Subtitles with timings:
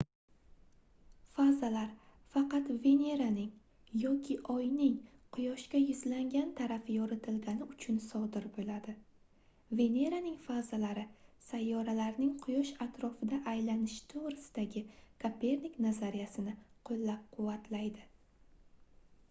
[1.33, 1.89] fazalar
[2.35, 3.49] faqat veneraning
[4.03, 4.95] yoki oyning
[5.35, 8.95] quyoshga yuzlangan tarafi yoritilgani uchun sodir bo'ladi.
[9.81, 11.05] veneraning fazalari
[11.49, 14.83] sayyoralarning quyosh atrofida aylanishi to'g'risidagi
[15.25, 16.57] kopernik nazariyasini
[16.91, 18.09] qo'llab-quvvatladi